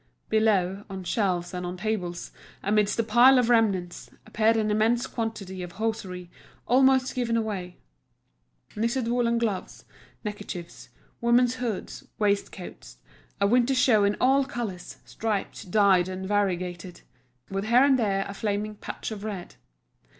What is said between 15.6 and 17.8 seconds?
dyed, and variegated, with